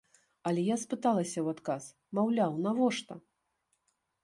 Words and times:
Але 0.51 0.61
я 0.67 0.77
спыталася 0.83 1.37
ў 1.41 1.47
адказ, 1.57 1.83
маўляў, 2.19 2.53
навошта? 2.67 3.13